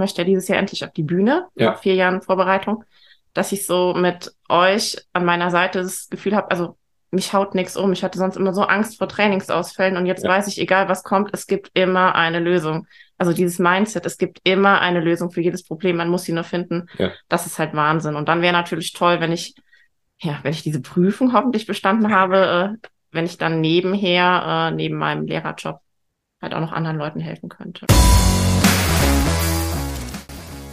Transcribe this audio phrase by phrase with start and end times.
[0.00, 1.70] möchte ja dieses Jahr endlich auf die Bühne, Ja.
[1.70, 2.82] nach vier Jahren Vorbereitung,
[3.34, 6.76] dass ich so mit euch an meiner Seite das Gefühl habe, also
[7.12, 7.92] mich haut nichts um.
[7.92, 10.30] Ich hatte sonst immer so Angst vor Trainingsausfällen und jetzt Ja.
[10.30, 12.86] weiß ich, egal was kommt, es gibt immer eine Lösung.
[13.18, 16.44] Also dieses Mindset, es gibt immer eine Lösung für jedes Problem, man muss sie nur
[16.44, 16.86] finden.
[16.98, 17.10] Ja.
[17.28, 18.14] Das ist halt Wahnsinn.
[18.16, 19.54] Und dann wäre natürlich toll, wenn ich,
[20.20, 24.96] ja, wenn ich diese Prüfung hoffentlich bestanden habe, äh, wenn ich dann nebenher, äh, neben
[24.96, 25.80] meinem Lehrerjob
[26.40, 27.86] halt auch noch anderen Leuten helfen könnte.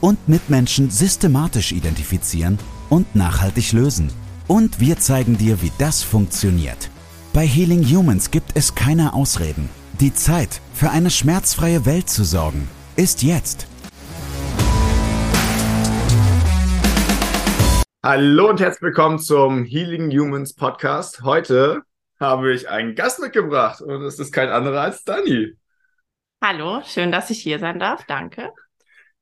[0.00, 2.58] und Mitmenschen systematisch identifizieren
[2.88, 4.10] und nachhaltig lösen.
[4.48, 6.90] Und wir zeigen dir, wie das funktioniert.
[7.32, 9.68] Bei Healing Humans gibt es keine Ausreden.
[10.00, 13.66] Die Zeit, für eine schmerzfreie Welt zu sorgen, ist jetzt.
[18.02, 21.22] Hallo und herzlich willkommen zum Healing Humans Podcast.
[21.22, 21.82] Heute
[22.18, 25.54] habe ich einen Gast mitgebracht und es ist kein anderer als Dani.
[26.42, 28.06] Hallo, schön, dass ich hier sein darf.
[28.06, 28.52] Danke.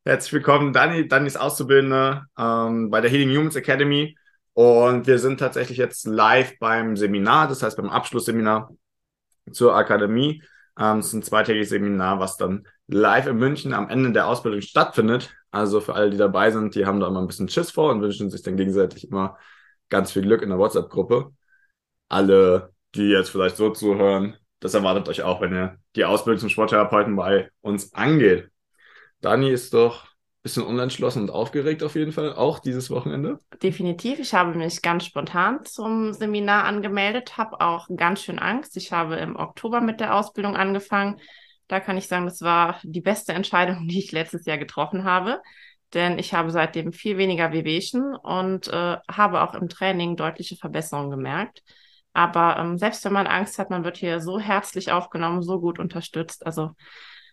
[0.09, 1.07] Herzlich willkommen, Dani.
[1.07, 4.17] Dani ist Auszubildende ähm, bei der Healing Humans Academy
[4.55, 8.71] und wir sind tatsächlich jetzt live beim Seminar, das heißt beim Abschlussseminar
[9.53, 10.43] zur Akademie.
[10.81, 14.63] Ähm, es ist ein zweitägiges Seminar, was dann live in München am Ende der Ausbildung
[14.63, 15.29] stattfindet.
[15.51, 18.01] Also für alle, die dabei sind, die haben da immer ein bisschen Schiss vor und
[18.01, 19.37] wünschen sich dann gegenseitig immer
[19.91, 21.33] ganz viel Glück in der WhatsApp-Gruppe.
[22.09, 26.49] Alle, die jetzt vielleicht so zuhören, das erwartet euch auch, wenn ihr die Ausbildung zum
[26.49, 28.51] Sporttherapeuten bei uns angeht.
[29.21, 33.41] Dani ist doch ein bisschen unentschlossen und aufgeregt auf jeden Fall, auch dieses Wochenende.
[33.63, 34.19] Definitiv.
[34.21, 38.77] Ich habe mich ganz spontan zum Seminar angemeldet, habe auch ganz schön Angst.
[38.77, 41.21] Ich habe im Oktober mit der Ausbildung angefangen.
[41.67, 45.41] Da kann ich sagen, das war die beste Entscheidung, die ich letztes Jahr getroffen habe.
[45.95, 51.11] Denn ich habe seitdem viel weniger Wehwehchen und äh, habe auch im Training deutliche Verbesserungen
[51.11, 51.63] gemerkt.
[52.13, 55.79] Aber ähm, selbst wenn man Angst hat, man wird hier so herzlich aufgenommen, so gut
[55.79, 56.45] unterstützt.
[56.45, 56.73] Also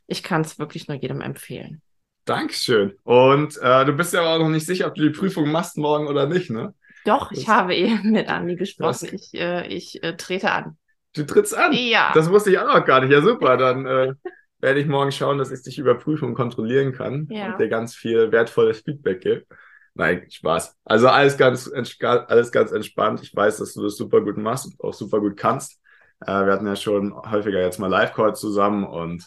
[0.07, 1.81] ich kann es wirklich nur jedem empfehlen.
[2.25, 2.93] Dankeschön.
[3.03, 6.07] Und äh, du bist ja auch noch nicht sicher, ob du die Prüfung machst morgen
[6.07, 6.73] oder nicht, ne?
[7.05, 8.88] Doch, Das- ich habe eben mit Andi gesprochen.
[8.89, 10.77] Das- Ich, äh, ich äh, trete an.
[11.13, 11.71] Du trittst an.
[11.73, 12.11] Ja.
[12.13, 13.11] Das wusste ich auch noch gar nicht.
[13.11, 13.57] Ja, super.
[13.57, 14.13] Dann äh,
[14.59, 17.51] werde ich morgen schauen, dass ich dich überprüfen und kontrollieren kann Ja.
[17.51, 19.45] und dir ganz viel wertvolles Feedback gebe.
[19.93, 20.75] Nein, Spaß.
[20.83, 23.22] Also alles ganz, alles ganz entspannt.
[23.22, 25.79] Ich weiß, dass du das super gut machst und auch super gut kannst.
[26.25, 29.23] Äh, wir hatten ja schon häufiger jetzt mal Live-Calls zusammen und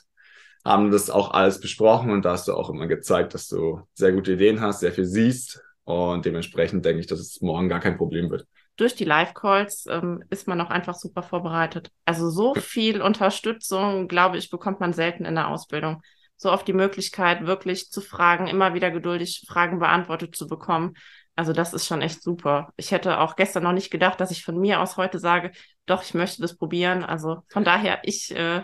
[0.65, 4.13] haben das auch alles besprochen und da hast du auch immer gezeigt, dass du sehr
[4.13, 7.97] gute Ideen hast, sehr viel siehst und dementsprechend denke ich, dass es morgen gar kein
[7.97, 8.47] Problem wird.
[8.77, 11.91] Durch die Live-Calls ähm, ist man auch einfach super vorbereitet.
[12.05, 16.01] Also so viel Unterstützung, glaube ich, bekommt man selten in der Ausbildung.
[16.37, 20.95] So oft die Möglichkeit, wirklich zu fragen, immer wieder geduldig Fragen beantwortet zu bekommen.
[21.35, 22.73] Also das ist schon echt super.
[22.77, 25.51] Ich hätte auch gestern noch nicht gedacht, dass ich von mir aus heute sage,
[25.87, 27.03] doch, ich möchte das probieren.
[27.03, 28.63] Also von daher, ich, äh,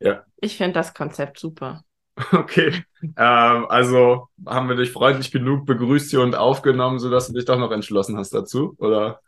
[0.00, 0.24] Ja.
[0.40, 1.82] ich finde das Konzept super.
[2.32, 7.44] Okay, ähm, also haben wir dich freundlich genug begrüßt hier und aufgenommen, sodass du dich
[7.44, 8.74] doch noch entschlossen hast dazu?
[8.78, 9.20] Oder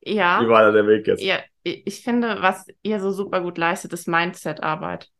[0.00, 0.40] Ja.
[0.42, 1.22] wie war da der Weg jetzt?
[1.22, 5.10] Ja, ich finde, was ihr so super gut leistet, ist Mindset-Arbeit.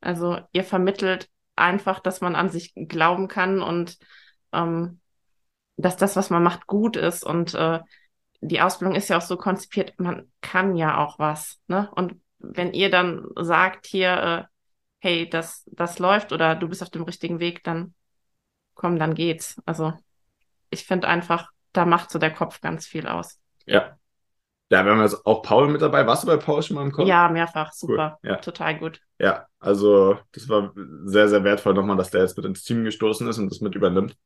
[0.00, 3.98] Also ihr vermittelt einfach, dass man an sich glauben kann und
[4.52, 5.00] ähm,
[5.76, 7.24] dass das, was man macht, gut ist.
[7.24, 7.80] Und äh,
[8.40, 11.60] die Ausbildung ist ja auch so konzipiert, man kann ja auch was.
[11.68, 11.90] Ne?
[11.94, 14.48] Und wenn ihr dann sagt hier,
[15.02, 17.94] äh, hey, das, das läuft oder du bist auf dem richtigen Weg, dann
[18.74, 19.60] komm, dann geht's.
[19.66, 19.92] Also
[20.70, 23.38] ich finde einfach, da macht so der Kopf ganz viel aus.
[23.66, 23.96] Ja.
[24.72, 26.06] Ja, wir haben jetzt auch Paul mit dabei.
[26.06, 27.08] Warst du bei Paul schon mal im Call?
[27.08, 28.36] Ja, mehrfach, super, ja.
[28.36, 29.00] total gut.
[29.18, 30.72] Ja, also das war
[31.04, 33.74] sehr, sehr wertvoll nochmal, dass der jetzt mit ins Team gestoßen ist und das mit
[33.74, 34.16] übernimmt.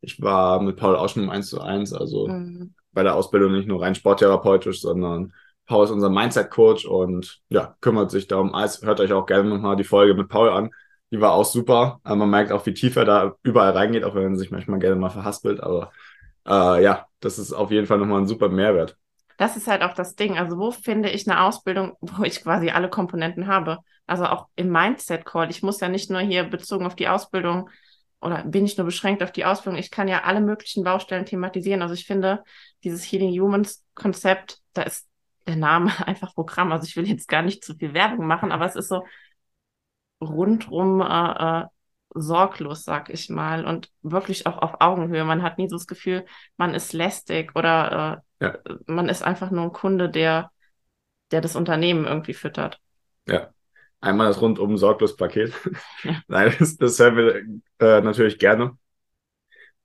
[0.00, 2.74] Ich war mit Paul auch schon um eins zu eins, also Mhm.
[2.92, 5.34] bei der Ausbildung nicht nur rein sporttherapeutisch, sondern
[5.70, 8.56] Paul ist unser Mindset-Coach und ja, kümmert sich darum.
[8.56, 8.82] alles.
[8.82, 10.70] Hört euch auch gerne nochmal die Folge mit Paul an.
[11.12, 12.00] Die war auch super.
[12.02, 14.80] Aber man merkt auch, wie tief er da überall reingeht, auch wenn er sich manchmal
[14.80, 15.62] gerne mal verhaspelt.
[15.62, 15.92] Aber
[16.44, 18.96] äh, ja, das ist auf jeden Fall nochmal ein super Mehrwert.
[19.36, 20.38] Das ist halt auch das Ding.
[20.38, 23.78] Also wo finde ich eine Ausbildung, wo ich quasi alle Komponenten habe?
[24.08, 25.50] Also auch im Mindset-Call.
[25.50, 27.70] Ich muss ja nicht nur hier bezogen auf die Ausbildung
[28.20, 29.78] oder bin ich nur beschränkt auf die Ausbildung.
[29.78, 31.80] Ich kann ja alle möglichen Baustellen thematisieren.
[31.80, 32.42] Also ich finde
[32.82, 35.06] dieses Healing Humans Konzept, da ist
[35.46, 36.72] der Name einfach Programm.
[36.72, 39.04] Also ich will jetzt gar nicht zu viel Werbung machen, aber es ist so
[40.20, 41.64] rundrum äh, äh,
[42.14, 45.24] sorglos, sag ich mal, und wirklich auch auf Augenhöhe.
[45.24, 46.26] Man hat nie so das Gefühl,
[46.56, 48.58] man ist lästig oder äh, ja.
[48.86, 50.50] man ist einfach nur ein Kunde, der,
[51.30, 52.80] der das Unternehmen irgendwie füttert.
[53.26, 53.50] Ja.
[54.02, 55.52] Einmal das rundum sorglos Paket.
[56.02, 56.22] Ja.
[56.28, 57.34] Nein, das, das hören wir
[57.86, 58.78] äh, natürlich gerne.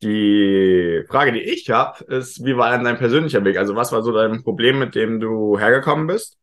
[0.03, 3.57] Die Frage, die ich habe, ist, wie war denn dein persönlicher Weg?
[3.57, 6.38] Also was war so dein Problem, mit dem du hergekommen bist?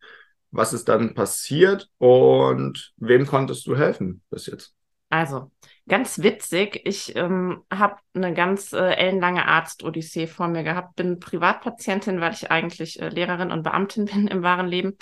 [0.51, 4.75] Was ist dann passiert und wem konntest du helfen bis jetzt?
[5.13, 5.51] Also,
[5.87, 12.19] ganz witzig, ich ähm, habe eine ganz äh, ellenlange Arzt-Odyssee vor mir gehabt, bin Privatpatientin,
[12.23, 14.97] weil ich eigentlich äh, Lehrerin und Beamtin bin im wahren Leben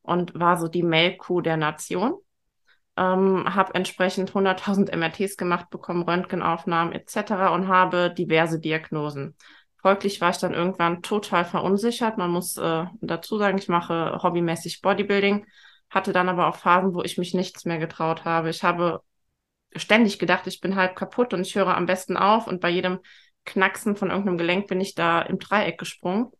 [0.00, 2.14] und war so die Melkkuh der Nation
[2.96, 7.52] ähm, habe entsprechend 100.000 MRTs gemacht, bekommen Röntgenaufnahmen etc.
[7.52, 9.36] und habe diverse Diagnosen.
[9.80, 12.18] Folglich war ich dann irgendwann total verunsichert.
[12.18, 15.46] Man muss äh, dazu sagen, ich mache hobbymäßig Bodybuilding,
[15.90, 18.50] hatte dann aber auch Phasen, wo ich mich nichts mehr getraut habe.
[18.50, 19.02] Ich habe
[19.74, 23.00] ständig gedacht, ich bin halb kaputt und ich höre am besten auf und bei jedem
[23.44, 26.30] Knacksen von irgendeinem Gelenk bin ich da im Dreieck gesprungen.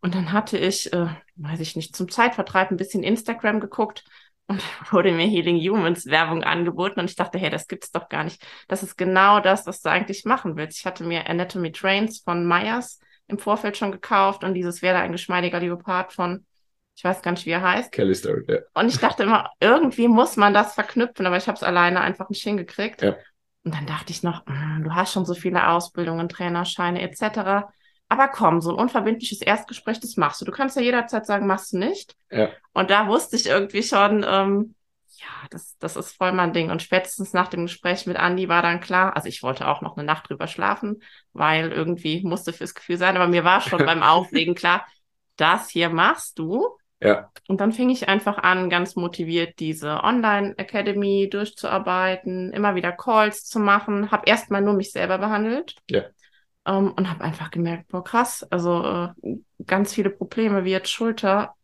[0.00, 1.06] Und dann hatte ich, äh,
[1.36, 4.04] weiß ich nicht, zum Zeitvertreib ein bisschen Instagram geguckt
[4.46, 4.62] und
[4.92, 8.44] wurde mir Healing Humans Werbung angeboten und ich dachte, hey, das gibt's doch gar nicht.
[8.68, 10.78] Das ist genau das, was du eigentlich machen willst.
[10.78, 15.12] Ich hatte mir Anatomy Trains von Myers im Vorfeld schon gekauft und dieses wäre ein
[15.12, 16.44] geschmeidiger Leopard von,
[16.94, 17.92] ich weiß gar nicht, wie er heißt.
[17.92, 18.58] Kelly Story, ja.
[18.74, 22.28] Und ich dachte immer, irgendwie muss man das verknüpfen, aber ich habe es alleine einfach
[22.28, 23.02] nicht hingekriegt.
[23.02, 23.16] Ja.
[23.64, 27.68] Und dann dachte ich noch, hm, du hast schon so viele Ausbildungen, Trainerscheine etc.
[28.12, 30.44] Aber komm, so ein unverbindliches Erstgespräch, das machst du.
[30.44, 32.14] Du kannst ja jederzeit sagen, machst du nicht.
[32.30, 32.50] Ja.
[32.74, 34.74] Und da wusste ich irgendwie schon, ähm,
[35.16, 36.70] ja, das, das ist voll mein Ding.
[36.70, 39.96] Und spätestens nach dem Gespräch mit Andi war dann klar, also ich wollte auch noch
[39.96, 44.02] eine Nacht drüber schlafen, weil irgendwie musste fürs Gefühl sein, aber mir war schon beim
[44.02, 44.86] Auflegen klar,
[45.36, 46.68] das hier machst du.
[47.00, 47.30] Ja.
[47.48, 53.58] Und dann fing ich einfach an, ganz motiviert diese Online-Academy durchzuarbeiten, immer wieder Calls zu
[53.58, 55.76] machen, habe erstmal nur mich selber behandelt.
[55.88, 56.02] Ja
[56.66, 59.36] ähm, und habe einfach gemerkt, boah, krass, also äh,
[59.66, 61.54] ganz viele Probleme wie jetzt Schulter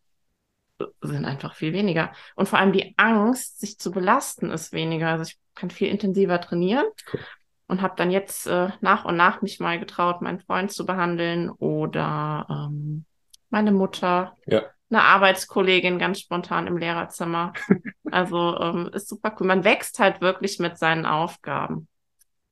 [0.79, 2.13] äh, sind einfach viel weniger.
[2.35, 5.09] Und vor allem die Angst, sich zu belasten, ist weniger.
[5.11, 7.21] Also ich kann viel intensiver trainieren cool.
[7.69, 11.51] und habe dann jetzt äh, nach und nach mich mal getraut, meinen Freund zu behandeln
[11.51, 13.05] oder ähm,
[13.51, 14.37] meine Mutter.
[14.47, 14.63] Ja.
[14.91, 17.53] Eine Arbeitskollegin ganz spontan im Lehrerzimmer.
[18.11, 19.47] Also ähm, ist super cool.
[19.47, 21.89] Man wächst halt wirklich mit seinen Aufgaben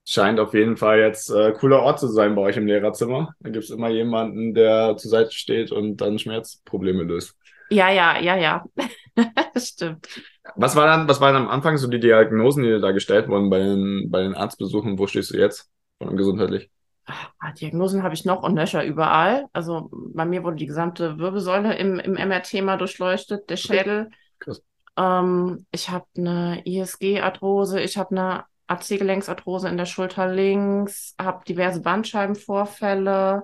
[0.09, 3.35] scheint auf jeden Fall jetzt äh, cooler Ort zu sein bei euch im Lehrerzimmer.
[3.41, 7.37] Da gibt es immer jemanden, der zur Seite steht und dann Schmerzprobleme löst.
[7.71, 8.65] Ja, ja, ja, ja.
[9.55, 10.07] das stimmt.
[10.55, 13.51] Was war dann, was waren am Anfang so die Diagnosen, die dir da gestellt wurden
[13.51, 14.99] bei den, bei den Arztbesuchen?
[14.99, 15.69] Wo stehst du jetzt
[16.01, 16.71] von gesundheitlich?
[17.07, 19.47] Ah, Diagnosen habe ich noch und nöcher überall.
[19.53, 24.11] Also bei mir wurde die gesamte Wirbelsäule im, im MRT mal durchleuchtet, der Schädel.
[24.39, 24.63] Krass.
[24.97, 31.81] Ähm, ich habe eine ISG-Arthrose, ich habe eine AC-Gelenksarthrose in der Schulter links, habe diverse
[31.81, 33.43] Bandscheibenvorfälle,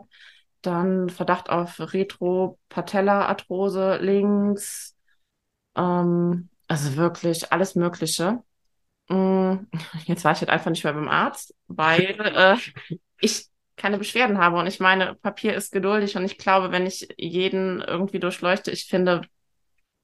[0.62, 4.96] dann Verdacht auf Retro-Patella-Arthrose links,
[5.76, 8.42] ähm, also wirklich alles Mögliche.
[9.08, 9.54] Mm,
[10.06, 12.56] jetzt war ich halt einfach nicht mehr beim Arzt, weil äh,
[13.20, 13.46] ich
[13.76, 17.80] keine Beschwerden habe und ich meine, Papier ist geduldig und ich glaube, wenn ich jeden
[17.80, 19.22] irgendwie durchleuchte, ich finde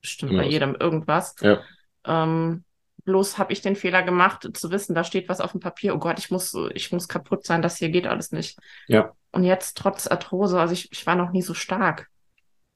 [0.01, 1.35] bestimmt bei jedem irgendwas.
[1.41, 1.61] Ja.
[2.05, 2.65] Ähm,
[3.09, 5.95] Bloß habe ich den Fehler gemacht, zu wissen, da steht was auf dem Papier.
[5.95, 8.59] Oh Gott, ich muss, ich muss kaputt sein, das hier geht alles nicht.
[8.87, 9.13] Ja.
[9.33, 12.09] Und jetzt trotz Arthrose, also ich, ich war noch nie so stark.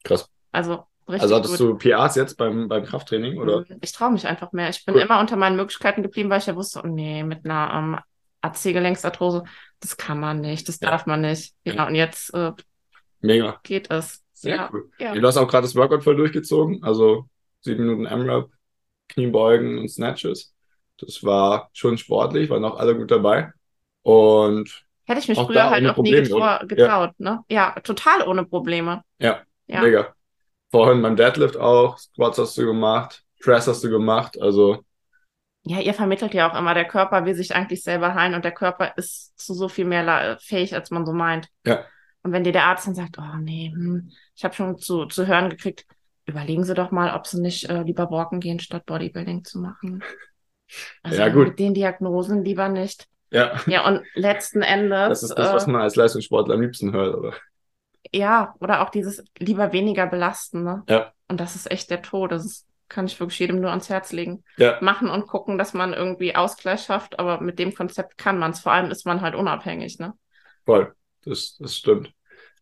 [0.05, 0.31] Krass.
[0.51, 1.21] Also richtig.
[1.21, 1.83] Also hattest gut.
[1.83, 3.61] du PAs jetzt beim, beim Krafttraining, oder?
[3.61, 3.77] Mhm.
[3.83, 4.71] Ich traue mich einfach mehr.
[4.71, 5.03] Ich bin cool.
[5.03, 7.99] immer unter meinen Möglichkeiten geblieben, weil ich ja wusste, oh nee, mit einer ähm,
[8.41, 9.45] AC-Gelenksarthrose,
[9.81, 10.89] das kann man nicht, das ja.
[10.89, 11.53] darf man nicht.
[11.65, 11.87] Ja, ja.
[11.89, 12.53] und jetzt äh,
[13.21, 13.61] Mega.
[13.65, 14.23] geht es.
[14.33, 14.71] Sehr ja.
[14.73, 14.91] cool.
[14.99, 15.15] Ja.
[15.15, 17.29] Du hast auch gerade das Workout voll durchgezogen, also
[17.61, 18.49] sieben Minuten M-Rap
[19.13, 20.55] Kniebeugen und Snatches.
[20.99, 23.53] Das war schon sportlich, waren auch alle gut dabei.
[24.03, 27.31] Und hätte ich mich früher halt auch Probleme, nie getrau getraut, ja.
[27.31, 27.45] ne?
[27.49, 29.03] Ja, total ohne Probleme.
[29.19, 30.15] Ja, ja, mega.
[30.71, 34.85] Vorhin beim Deadlift auch, Squats hast du gemacht, Press hast du gemacht, also.
[35.65, 38.53] Ja, ihr vermittelt ja auch immer, der Körper will sich eigentlich selber heilen und der
[38.53, 41.49] Körper ist zu so viel mehr fähig, als man so meint.
[41.65, 41.85] Ja.
[42.23, 45.27] Und wenn dir der Arzt dann sagt, oh nee, hm, ich habe schon zu, zu
[45.27, 45.87] hören gekriegt,
[46.27, 50.03] überlegen Sie doch mal, ob Sie nicht äh, lieber walken gehen, statt Bodybuilding zu machen.
[51.03, 51.49] Also ja, gut.
[51.49, 53.07] mit den Diagnosen lieber nicht.
[53.31, 53.61] Ja.
[53.67, 55.09] Ja, und letzten Endes.
[55.09, 57.35] Das ist das, was man als Leistungssportler am liebsten hört, oder?
[58.11, 60.83] Ja, oder auch dieses lieber weniger belasten, ne?
[60.89, 61.13] Ja.
[61.29, 62.33] Und das ist echt der Tod.
[62.33, 64.45] Das ist, kann ich wirklich jedem nur ans Herz legen.
[64.57, 64.79] Ja.
[64.81, 68.61] Machen und gucken, dass man irgendwie Ausgleich schafft, aber mit dem Konzept kann man es.
[68.61, 70.15] Vor allem ist man halt unabhängig, ne?
[70.65, 70.95] Voll.
[71.25, 72.13] Das, das stimmt.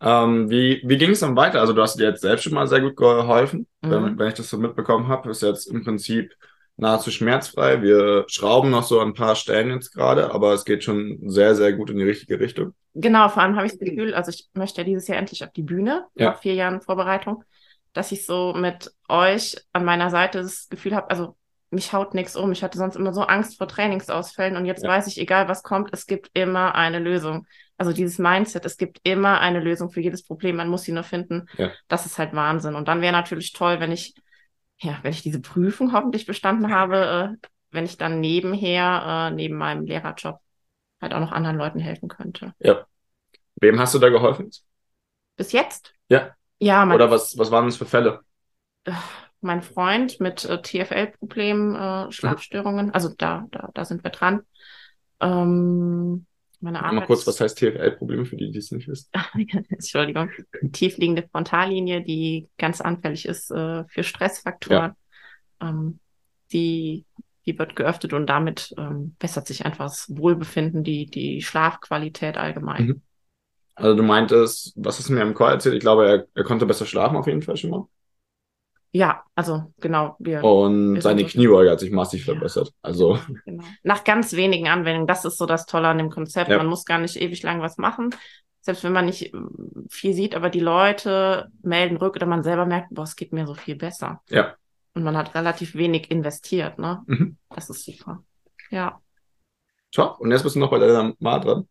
[0.02, 1.61] Ähm, wie wie ging es dann weiter?
[1.61, 3.90] Also du hast dir jetzt selbst schon mal sehr gut geholfen, mhm.
[3.90, 5.30] wenn, wenn ich das so mitbekommen habe.
[5.30, 6.35] Ist jetzt im Prinzip
[6.76, 7.83] nahezu schmerzfrei.
[7.83, 11.75] Wir schrauben noch so ein paar Stellen jetzt gerade, aber es geht schon sehr, sehr
[11.75, 12.73] gut in die richtige Richtung.
[12.95, 15.52] Genau, vor allem habe ich das Gefühl, also ich möchte ja dieses Jahr endlich auf
[15.52, 16.30] die Bühne, Ja.
[16.30, 17.45] nach vier Jahren Vorbereitung,
[17.92, 21.37] dass ich so mit euch an meiner Seite das Gefühl habe, also
[21.71, 22.50] mich haut nichts um.
[22.50, 24.88] Ich hatte sonst immer so Angst vor Trainingsausfällen und jetzt Ja.
[24.88, 27.47] weiß ich, egal was kommt, es gibt immer eine Lösung.
[27.80, 31.02] Also dieses Mindset, es gibt immer eine Lösung für jedes Problem, man muss sie nur
[31.02, 31.46] finden.
[31.56, 31.70] Ja.
[31.88, 32.75] Das ist halt Wahnsinn.
[32.75, 34.14] Und dann wäre natürlich toll, wenn ich,
[34.80, 39.56] ja, wenn ich diese Prüfung hoffentlich bestanden habe, äh, wenn ich dann nebenher, äh, neben
[39.56, 40.40] meinem Lehrerjob
[41.00, 42.52] halt auch noch anderen Leuten helfen könnte.
[43.62, 44.50] Wem hast du da geholfen?
[45.37, 45.94] Bis jetzt?
[46.10, 46.34] Ja.
[46.58, 48.20] Ja, mein, Oder was, was waren das für Fälle?
[49.40, 52.92] mein Freund mit äh, TFL-Problemen, äh, Schlafstörungen.
[52.92, 54.42] Also da, da, da sind wir dran.
[55.20, 56.26] Ähm,
[56.61, 59.09] meine Mal kurz, was heißt TFL-Probleme für die, die es nicht wissen?
[59.71, 60.31] Entschuldigung.
[60.73, 64.93] Tiefliegende Frontallinie, die ganz anfällig ist äh, für Stressfaktoren.
[65.61, 65.99] Ähm,
[66.52, 67.05] die,
[67.47, 72.87] die wird geöffnet und damit ähm, bessert sich einfach das Wohlbefinden, die, die Schlafqualität allgemein.
[72.87, 73.02] Mhm.
[73.75, 75.75] Also du meintest, was hast du mir im Call erzählt?
[75.75, 77.88] Ich glaube, er, er konnte besser schlafen auf jeden Fall schon mal.
[78.92, 82.35] Ja, also genau, wir Und Wir seine Kniebeuge hat sich massiv Ja.
[82.35, 82.73] verbessert.
[82.82, 83.62] Also, Genau.
[83.85, 85.06] Nach ganz wenigen Anwendungen.
[85.06, 86.50] Das ist so das Tolle an dem Konzept.
[86.50, 86.59] Ja.
[86.59, 88.11] Man muss gar nicht ewig lang was machen.
[88.62, 89.38] Selbst wenn man nicht äh,
[89.88, 93.47] viel sieht, aber die Leute melden rück oder man selber merkt, boah, es geht mir
[93.47, 94.23] so viel besser.
[94.28, 94.54] Ja.
[94.94, 97.02] Und man hat relativ wenig investiert, ne?
[97.06, 97.37] mhm.
[97.49, 98.25] Das ist super.
[98.70, 99.00] Ja.
[99.92, 100.18] top.
[100.20, 101.68] Und jetzt bist du noch bei deiner Ma dran.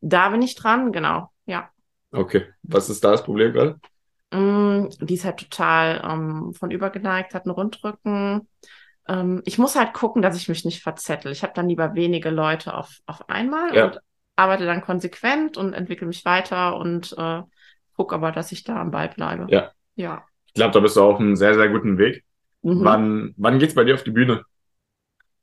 [0.00, 1.30] Da bin ich dran, genau.
[1.46, 1.70] Ja.
[2.12, 2.46] Okay.
[2.62, 3.80] Was ist da das Problem gerade?
[4.30, 8.46] Mm, die ist halt total ähm, von übergeneigt, hat einen Rundrücken.
[9.08, 11.32] Ähm, ich muss halt gucken, dass ich mich nicht verzettel.
[11.32, 13.86] Ich habe dann lieber wenige Leute auf, auf einmal Ja.
[13.86, 14.00] und
[14.36, 17.42] arbeite dann konsequent und entwickle mich weiter und äh,
[17.96, 19.46] gucke aber, dass ich da am Ball bleibe.
[19.48, 19.72] Ja.
[19.96, 20.22] Ja.
[20.46, 22.22] Ich glaube, da bist du auf einem sehr, sehr guten Weg.
[22.62, 22.84] Mhm.
[22.84, 24.44] Wann, wann geht's bei dir auf die Bühne?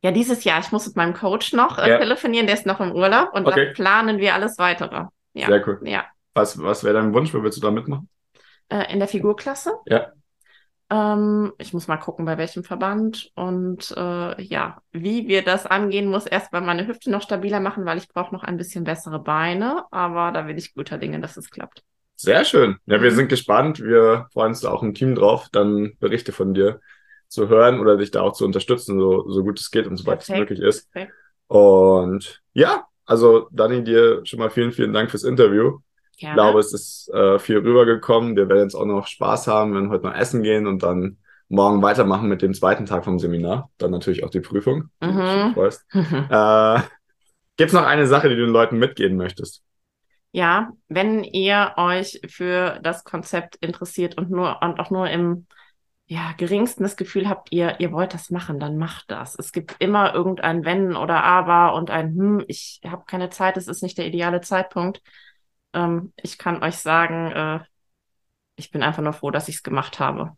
[0.04, 1.98] Ja, dieses Jahr, ich muss mit meinem Coach noch äh, Ja.
[1.98, 3.66] telefonieren, der ist noch im Urlaub und Okay.
[3.66, 5.06] dann planen wir alles weitere.
[5.34, 5.48] Ja.
[5.48, 5.80] Sehr cool.
[5.84, 6.06] Ja.
[6.36, 7.34] Was, was wäre dein Wunsch?
[7.34, 8.08] Wo willst du da mitmachen?
[8.70, 9.74] Äh, in der Figurklasse.
[9.86, 10.12] Ja.
[10.90, 13.32] Ähm, ich muss mal gucken, bei welchem Verband.
[13.36, 17.98] Und äh, ja, wie wir das angehen, muss erstmal meine Hüfte noch stabiler machen, weil
[17.98, 19.84] ich brauche noch ein bisschen bessere Beine.
[19.92, 21.84] Aber da bin ich guter Dinge, dass es klappt.
[22.16, 22.78] Sehr schön.
[22.86, 23.16] Ja, wir Mhm.
[23.16, 23.80] sind gespannt.
[23.82, 26.80] Wir freuen uns da auch im Team drauf, dann Berichte von dir
[27.28, 30.06] zu hören oder dich da auch zu unterstützen, so, so gut es geht und so
[30.06, 30.92] weit es möglich ist.
[30.92, 31.14] Perfekt.
[31.48, 35.80] Und ja, also Dani, dir schon mal vielen, vielen Dank fürs Interview.
[36.16, 36.36] Ich Gerne.
[36.36, 38.36] glaube, es ist äh, viel rübergekommen.
[38.36, 41.18] Wir werden jetzt auch noch Spaß haben, wir werden heute noch essen gehen und dann
[41.50, 43.70] morgen weitermachen mit dem zweiten Tag vom Seminar.
[43.78, 44.90] Dann natürlich auch die Prüfung.
[45.02, 45.56] Mhm.
[46.30, 46.80] Äh,
[47.58, 49.64] Gibt es noch eine Sache, die du den Leuten mitgeben möchtest?
[50.32, 55.48] Ja, wenn ihr euch für das Konzept interessiert und nur und auch nur im
[56.08, 59.36] ja, geringsten das Gefühl habt, ihr, ihr wollt das machen, dann macht das.
[59.40, 63.68] Es gibt immer irgendein Wenn oder Aber und ein Hm, ich habe keine Zeit, es
[63.68, 65.02] ist nicht der ideale Zeitpunkt.
[65.76, 67.60] Ähm, ich kann euch sagen, äh,
[68.56, 70.32] ich bin einfach nur froh, dass ich es gemacht habe.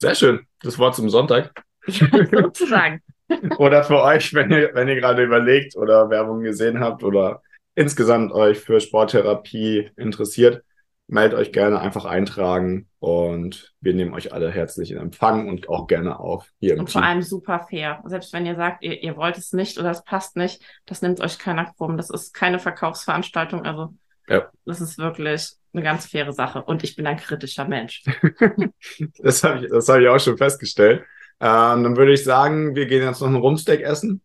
[0.00, 0.46] Sehr schön.
[0.62, 1.52] Das Wort zum Sonntag.
[1.86, 3.02] Ja, sozusagen.
[3.58, 7.42] Oder für euch, wenn ihr, wenn ihr gerade überlegt oder Werbung gesehen habt oder
[7.74, 10.62] insgesamt euch für Sporttherapie interessiert,
[11.08, 15.86] meldet euch gerne einfach eintragen und wir nehmen euch alle herzlich in Empfang und auch
[15.86, 17.10] gerne auf hier im Und vor Team.
[17.10, 18.02] allem super fair.
[18.06, 21.20] Selbst wenn ihr sagt, ihr, ihr wollt es nicht oder es passt nicht, das nimmt
[21.20, 21.96] euch keiner krumm.
[21.96, 23.64] Das ist keine Verkaufsveranstaltung.
[23.64, 23.94] Also
[24.28, 24.50] Ja.
[24.64, 26.62] das ist wirklich eine ganz faire Sache.
[26.62, 28.04] Und ich bin ein kritischer Mensch.
[29.18, 31.02] Das habe ich, das hab ich auch schon festgestellt.
[31.40, 34.22] Ähm, dann würde ich sagen, wir gehen jetzt noch einen Rumsteak essen.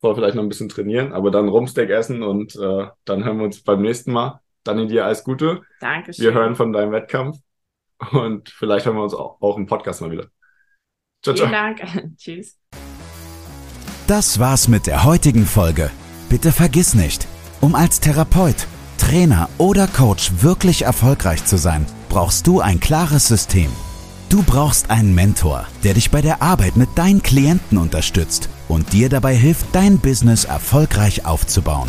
[0.00, 3.44] Vor vielleicht noch ein bisschen trainieren, aber dann Rumsteak essen und äh, dann hören wir
[3.44, 4.40] uns beim nächsten Mal.
[4.66, 5.62] Dann dir alles Gute.
[5.80, 6.24] Dankeschön.
[6.24, 7.38] Wir hören von deinem Wettkampf
[8.12, 10.26] und vielleicht hören wir uns auch, auch im Podcast mal wieder.
[11.22, 11.48] Ciao, ciao.
[11.48, 12.16] Vielen Dank.
[12.16, 12.58] Tschüss.
[14.06, 15.90] Das war's mit der heutigen Folge.
[16.28, 17.26] Bitte vergiss nicht,
[17.60, 18.66] um als Therapeut,
[18.98, 23.70] Trainer oder Coach wirklich erfolgreich zu sein, brauchst du ein klares System.
[24.28, 29.08] Du brauchst einen Mentor, der dich bei der Arbeit mit deinen Klienten unterstützt und dir
[29.08, 31.88] dabei hilft, dein Business erfolgreich aufzubauen.